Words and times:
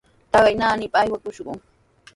Taqay 0.31 0.55
naanipami 0.57 1.03
aywakushqa. 1.05 1.51